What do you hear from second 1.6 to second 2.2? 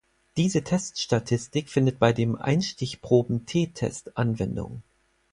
findet bei